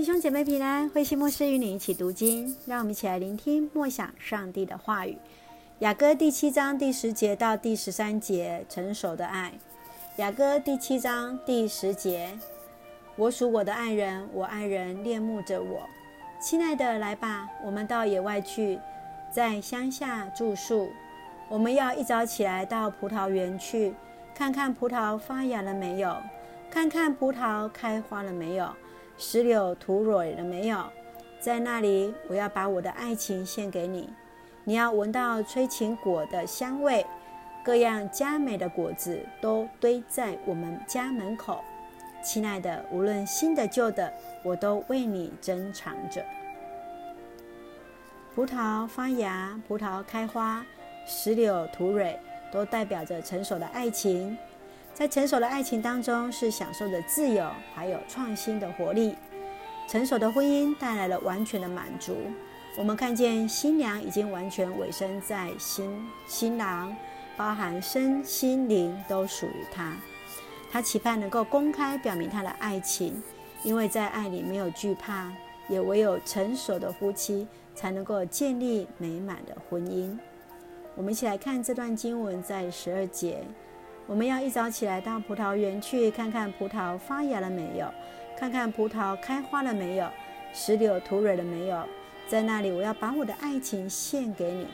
[0.00, 5.14] 弟兄姐妹平安，慧馨牧师与你一起读经，让我们一起来聆听默想上帝的话语。
[5.80, 9.52] 雅歌第七章第十节到第十三节，成熟的爱。
[10.16, 12.30] 雅歌第七章第十节：
[13.14, 15.82] 我属我的爱人，我爱人恋慕着我。
[16.40, 18.80] 亲爱的，来吧，我们到野外去，
[19.30, 20.88] 在乡下住宿。
[21.50, 23.94] 我们要一早起来到葡萄园去，
[24.34, 26.16] 看看葡萄发芽了没有，
[26.70, 28.74] 看看葡萄开花了没有。
[29.22, 30.82] 石榴吐蕊了没有？
[31.38, 34.08] 在那里，我要把我的爱情献给你。
[34.64, 37.04] 你要闻到催情果的香味，
[37.62, 41.62] 各样佳美的果子都堆在我们家门口。
[42.24, 44.10] 亲爱的，无论新的旧的，
[44.42, 46.24] 我都为你珍藏着。
[48.34, 50.64] 葡萄发芽，葡萄开花，
[51.06, 52.18] 石榴吐蕊，
[52.50, 54.36] 都代表着成熟的爱情。
[55.00, 59.16] 在成熟的爱情当中，是享受着自由，还有创新的活力。
[59.88, 62.14] 成熟的婚姻带来了完全的满足。
[62.76, 66.94] 我们看见新娘已经完全委身在新新郎，
[67.34, 69.96] 包含身心灵都属于他。
[70.70, 73.22] 他期盼能够公开表明他的爱情，
[73.62, 75.32] 因为在爱里没有惧怕，
[75.66, 80.14] 也唯有成熟的夫妻才能够建立美满的婚姻。
[80.94, 83.42] 我们一起来看这段经文，在十二节。
[84.10, 87.86] 我们要一早起来到葡萄园去，看看葡萄发芽了没有，
[88.36, 90.10] 看看葡萄开花了没有，
[90.52, 91.86] 石榴吐蕊了没有。
[92.26, 94.66] 在那里，我要把我的爱情献给你。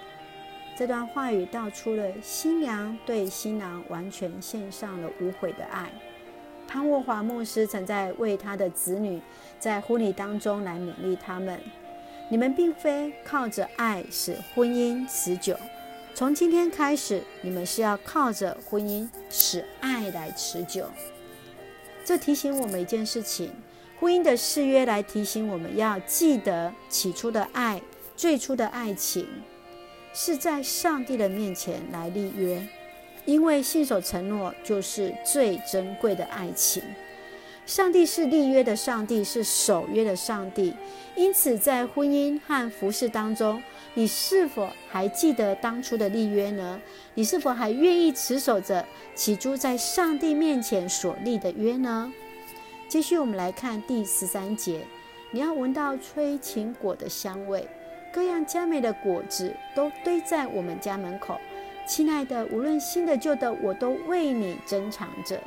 [0.75, 5.91] 这段话语道出了新娘对新郎完全献上了无悔的爱。
[6.67, 9.21] 潘沃华牧师曾在为他的子女
[9.59, 11.61] 在婚礼当中来勉励他们：
[12.31, 15.55] 你们并非靠着爱使婚姻持久。
[16.17, 20.87] 从今天开始，你们是要靠着婚姻使爱来持久。
[22.07, 23.53] 这提醒我们一件事情：
[24.01, 27.83] 婚姻的誓约来提醒我们要记得起初的爱，
[28.17, 29.29] 最初的爱情
[30.15, 32.67] 是在上帝的面前来立约，
[33.27, 36.83] 因为信守承诺就是最珍贵的爱情。
[37.67, 40.73] 上帝是立约的上帝，是守约的上帝。
[41.17, 43.61] 因此，在婚姻和服饰当中，
[43.95, 46.81] 你是否还记得当初的立约呢？
[47.15, 52.13] 你是否还愿意持守着起初在上帝面前所立的约呢？
[52.87, 54.87] 继续，我们来看第十三节：
[55.33, 57.67] 你要闻到催情果的香味，
[58.13, 61.37] 各样佳美的果子都堆在我们家门口。
[61.85, 65.41] 亲爱的，无论新的旧的，我都为你珍藏着。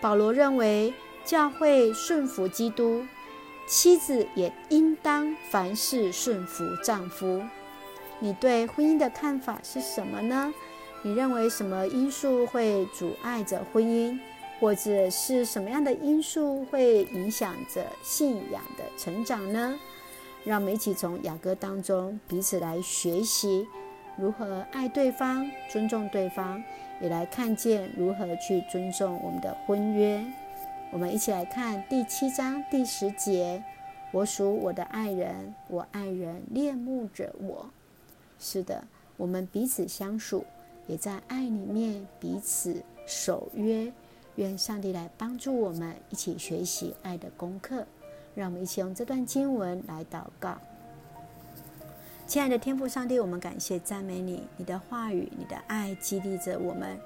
[0.00, 0.92] 保罗认为。
[1.24, 3.04] 教会顺服基督，
[3.66, 7.42] 妻子也应当凡事顺服丈夫。
[8.18, 10.52] 你对婚姻的看法是什么呢？
[11.02, 14.18] 你认为什么因素会阻碍着婚姻，
[14.60, 19.76] 或者是什么样的因素会影响着信仰的成长呢？
[20.44, 23.66] 让我们一起从雅歌当中彼此来学习
[24.16, 26.62] 如何爱对方、尊重对方，
[27.00, 30.24] 也来看见如何去尊重我们的婚约。
[30.92, 33.64] 我们一起来看第七章第十节
[34.12, 37.70] ：“我属我的爱人，我爱人恋慕着我。”
[38.38, 38.84] 是的，
[39.16, 40.44] 我们彼此相属，
[40.86, 43.90] 也在爱里面彼此守约。
[44.36, 47.86] 愿上帝来帮助我们一起学习爱的功课。
[48.34, 50.58] 让我们一起用这段经文来祷告。
[52.26, 56.98] 亲爱的天父上帝，我们感谢赞美你，你的话语，你的爱激励着我们。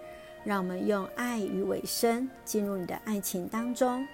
[0.47, 4.07] 让我们用爱与委身进入你的爱情当中，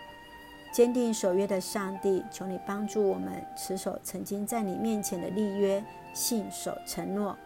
[0.72, 5.84] 坚定守约的上帝，求你帮助我们持守曾经在你面前的立约，
[6.15, 7.37] 信守承诺。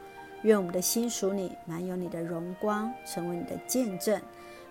[0.43, 4.23] 愿我们的心属你，满有你的荣光，成为你的见证，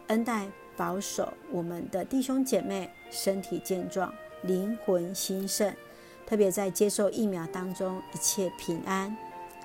[0.07, 0.47] 恩待
[0.77, 5.75] 保守我们的弟兄姐妹身体健壮，灵魂兴盛。
[6.25, 9.13] 特别在接受疫苗当中，一切平安，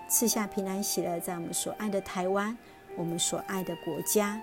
[0.08, 2.58] 赐下平安喜乐，在我们所爱的台湾。
[2.96, 4.40] 我们所爱的国家，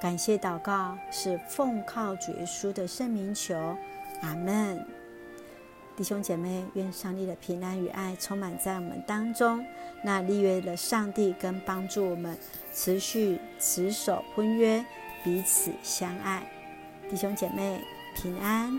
[0.00, 3.76] 感谢祷告是奉靠主耶稣的圣名求，
[4.22, 4.86] 阿门。
[5.96, 9.64] 弟兄姐妹，愿上帝的平安与爱充满在我们当中。
[10.02, 12.36] 那立约的上帝跟帮助我们
[12.74, 14.84] 持续持守婚约，
[15.24, 16.46] 彼此相爱。
[17.08, 17.80] 弟兄姐妹
[18.14, 18.78] 平安。